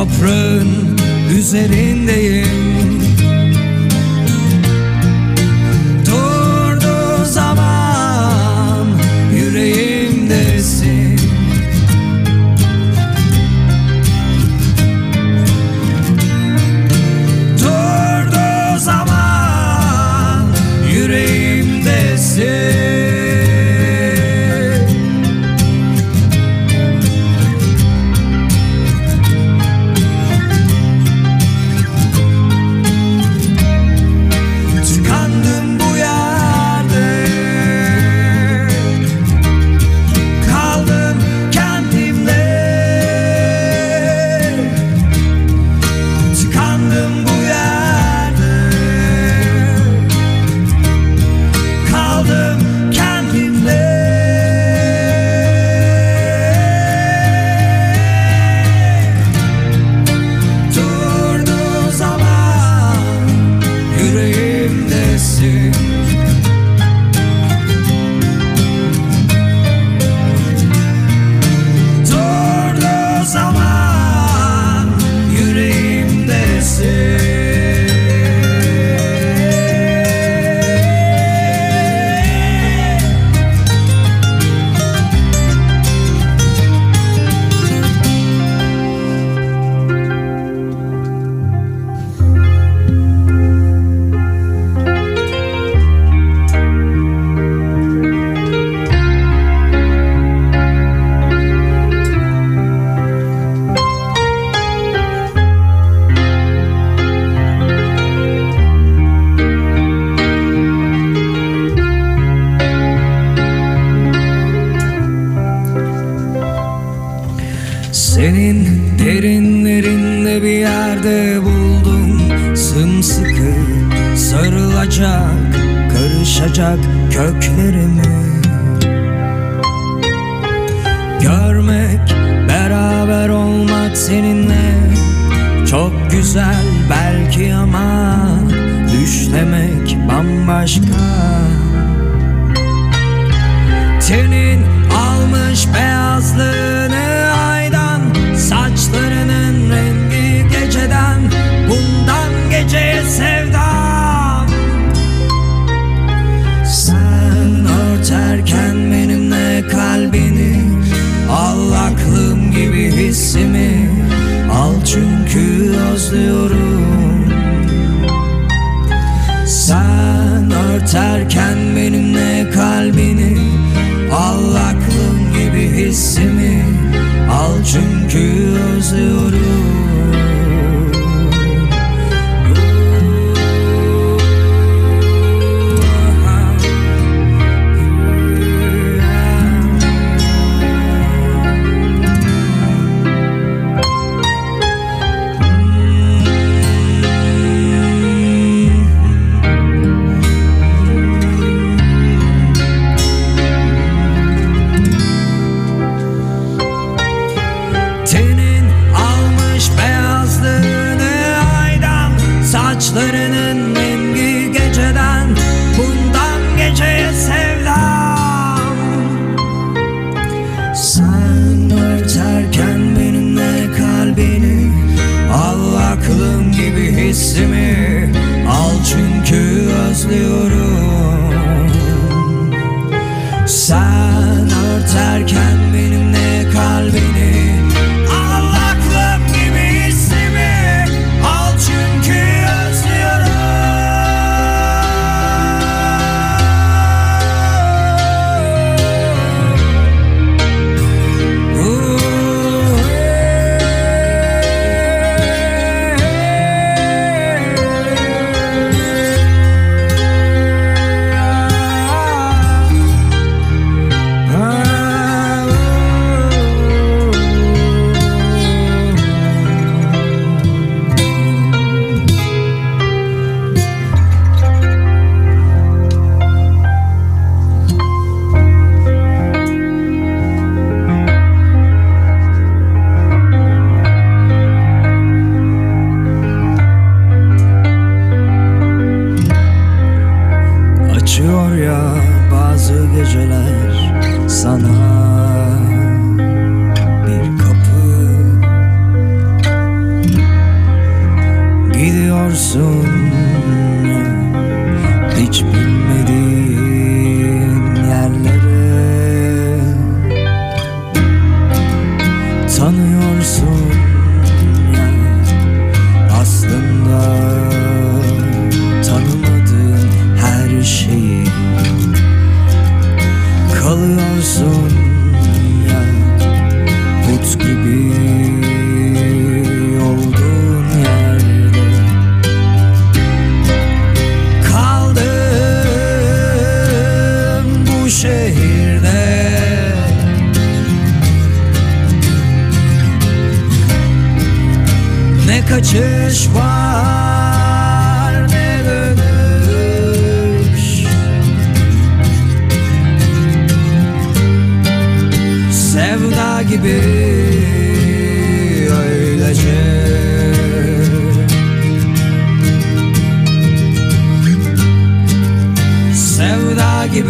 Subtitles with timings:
[0.00, 0.98] Toprağın
[1.38, 2.69] üzerindeyim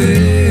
[0.00, 0.49] baby.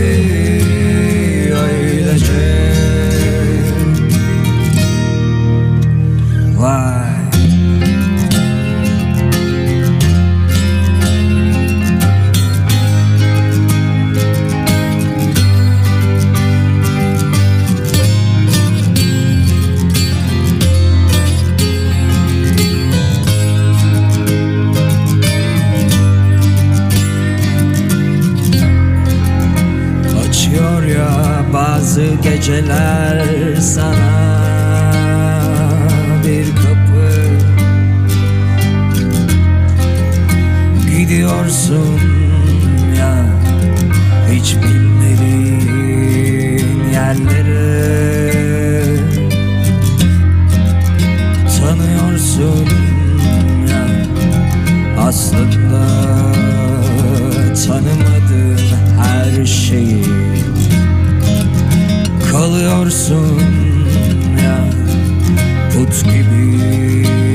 [52.19, 53.85] söyleyeyim ya
[55.07, 55.87] Aslında
[57.67, 58.57] tanımadığın
[59.03, 60.03] her şeyi
[62.31, 63.41] Kalıyorsun
[64.43, 64.65] ya
[65.73, 67.28] put gibi.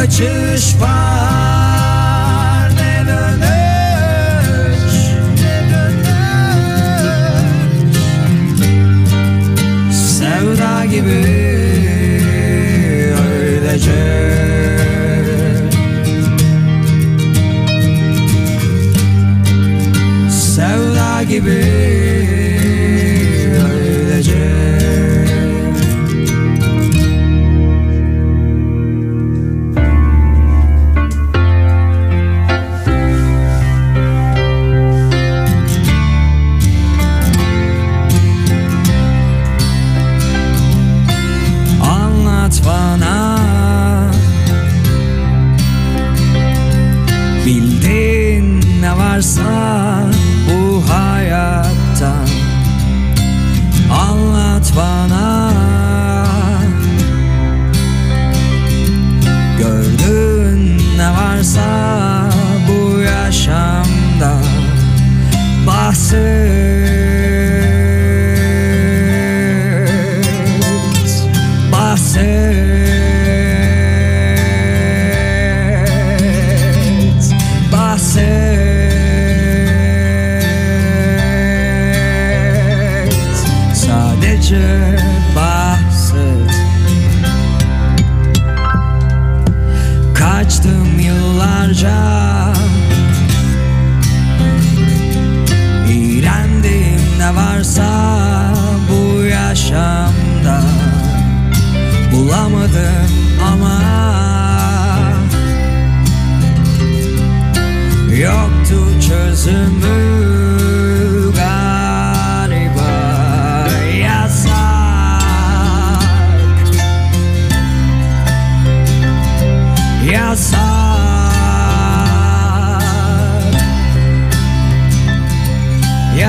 [0.00, 2.70] kaçış var.
[2.76, 4.94] Ne dönüş
[5.42, 6.04] ne dönüş.
[9.94, 11.20] Sevda gibi
[13.32, 14.02] öylece
[20.30, 22.19] Sevda gibi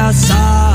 [0.10, 0.71] essa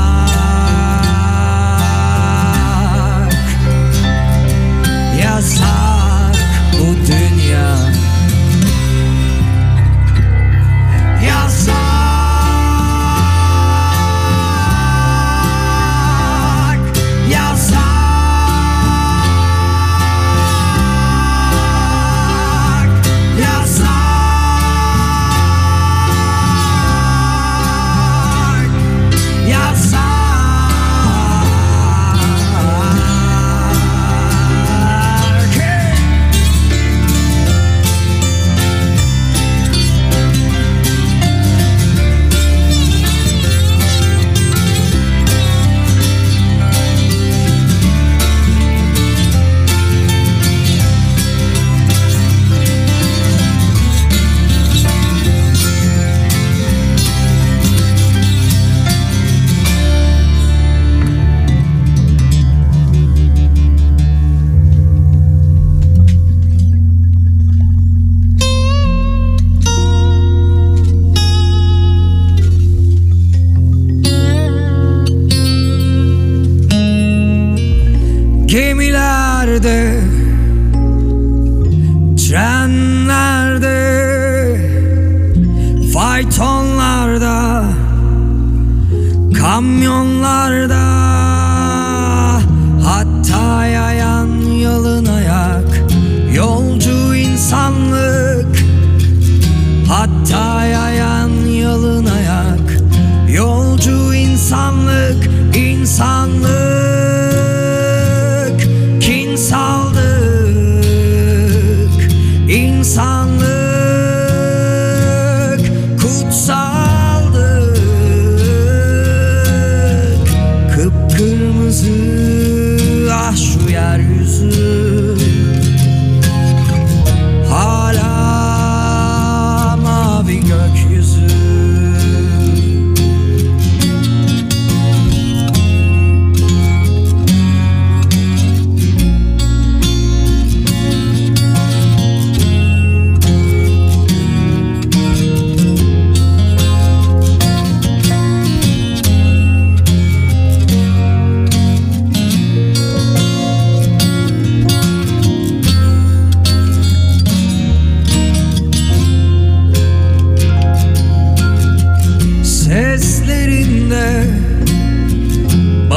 [105.97, 106.66] 伤了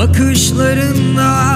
[0.00, 1.49] Bakışlarında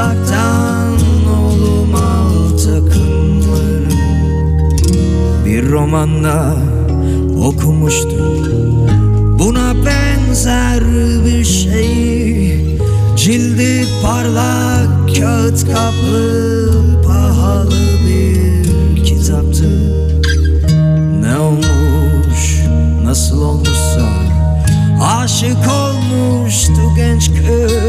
[0.00, 3.88] uzaktan oğlum al takımlarım
[5.44, 6.56] Bir romanda
[7.44, 8.88] okumuştum.
[9.38, 10.82] Buna benzer
[11.24, 12.78] bir şey.
[13.16, 16.72] Cildi parlak kağıt kaplı
[17.06, 17.70] pahalı
[18.06, 19.94] bir kitaptı.
[21.20, 22.60] Ne olmuş
[23.04, 24.10] nasıl olmuşsa
[25.02, 27.79] Aşık olmuştu genç kız.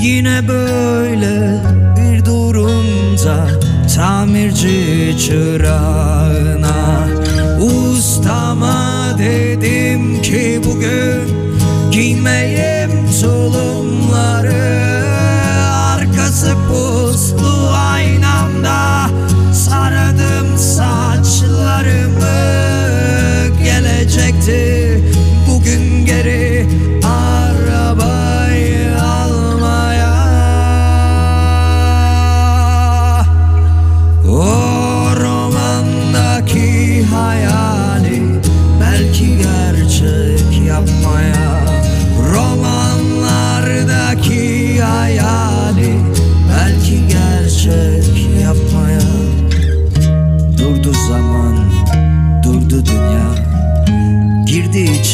[0.00, 1.62] Yine böyle
[1.96, 3.46] bir durumda
[3.96, 7.08] Tamirci çırağına
[7.60, 11.20] Ustama dedim ki bugün
[11.90, 14.79] Giymeyim tulumları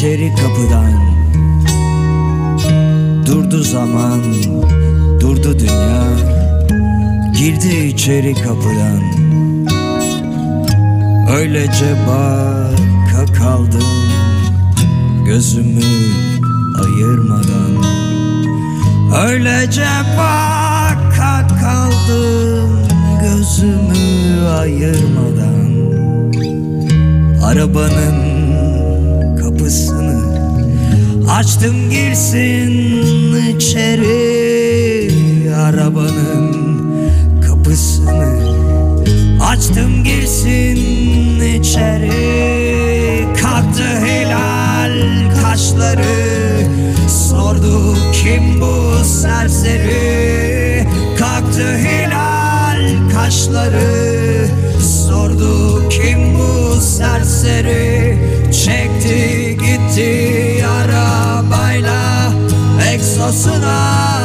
[0.07, 0.93] içeri kapıdan.
[3.25, 4.21] Durdu zaman
[5.19, 6.03] Durdu dünya.
[7.37, 9.01] Girdi içeri kapıdan.
[11.37, 13.81] Öylece baka kaldım
[15.25, 15.83] Gözümü
[16.79, 17.83] ayırmadan.
[19.27, 22.69] Öylece baka kaldım
[23.21, 25.67] Gözümü ayırmadan.
[27.43, 28.37] Arabanın
[29.37, 29.96] kapısını
[31.29, 32.71] Açtım girsin
[33.55, 35.11] içeri
[35.55, 36.55] Arabanın
[37.47, 38.39] kapısını.
[39.41, 40.77] Açtım girsin
[41.41, 44.93] içeri Kalktı hilal
[45.41, 46.67] kaşları.
[47.29, 50.87] Sordu kim bu serseri?
[51.19, 54.47] Kalktı hilal kaşları.
[55.07, 58.17] Sordu kim bu serseri?
[58.65, 60.56] Çekti gitti
[63.07, 64.19] Egzosuna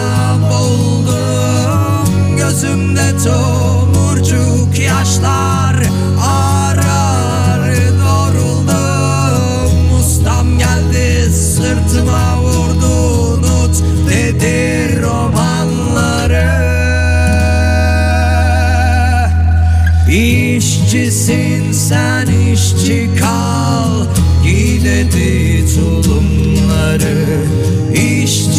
[0.50, 5.76] buldum Gözümde tomurcuk yaşlar
[6.20, 10.00] Arar doğruldum.
[10.00, 12.86] Ustam geldi sırtıma vurdu
[13.32, 16.52] Unut dedi romanları.
[20.10, 24.04] İşçisin sen işçi kal
[24.44, 27.42] Giy dedi tulumları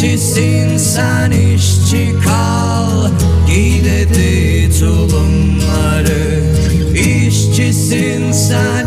[0.04, 3.08] İşçisin sen işçi kal.
[3.46, 6.42] Giy dedi tulumları.
[6.94, 8.83] İşçisin sen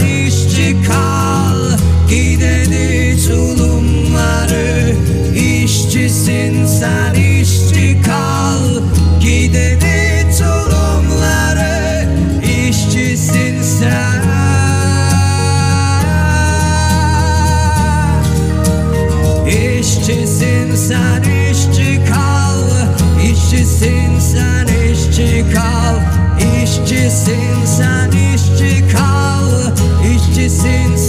[20.87, 22.61] sen işçi kal
[23.23, 25.95] İşçisin sen işçi kal.
[26.63, 29.51] İşçisin sen işçi kal
[30.15, 31.06] İşçisin sen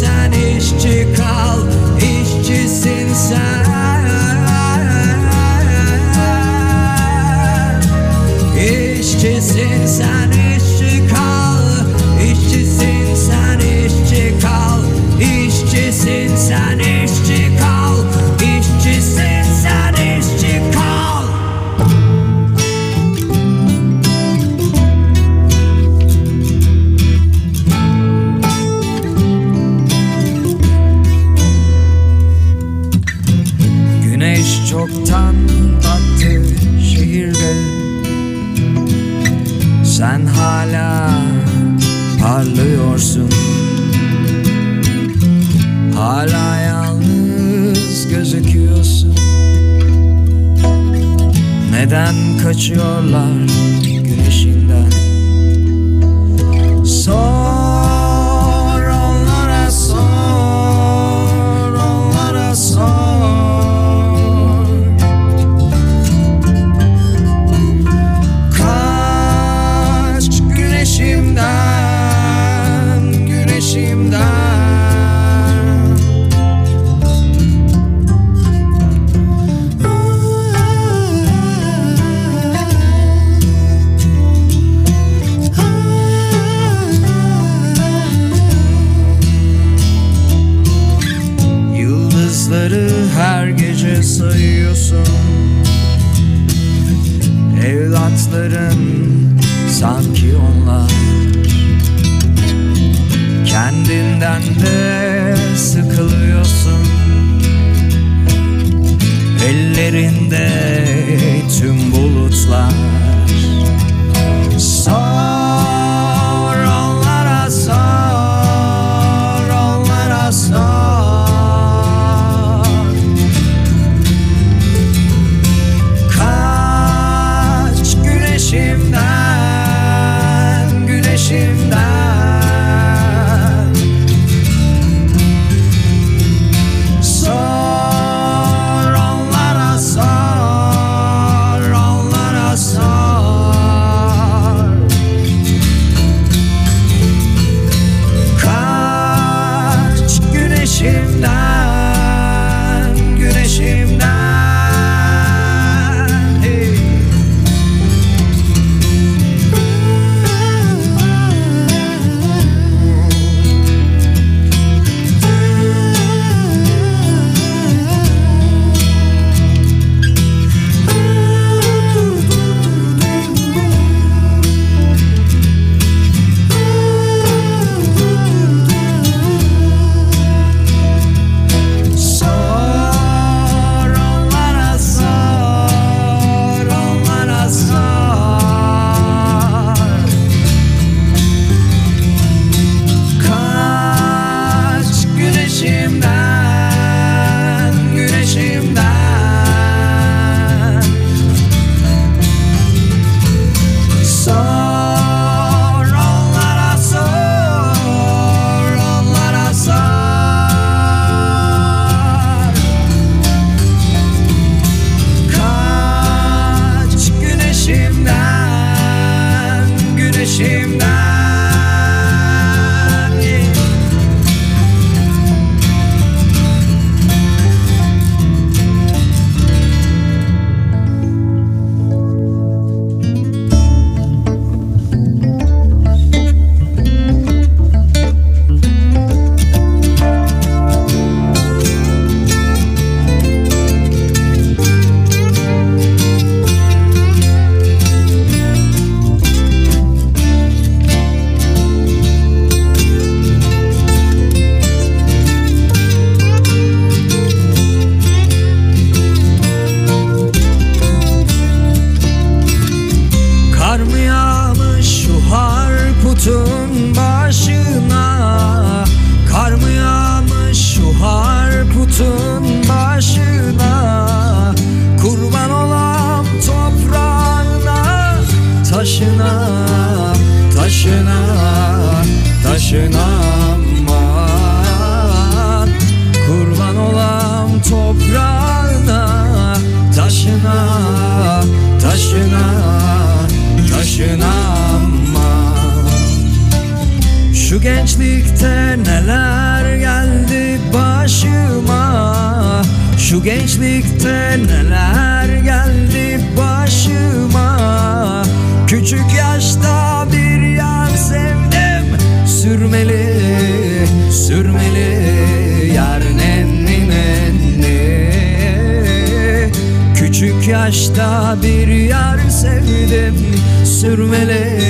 [320.69, 323.17] yaşta bir yar sevdim.
[323.65, 324.61] Sürmeli,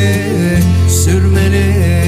[0.88, 2.07] sürmeli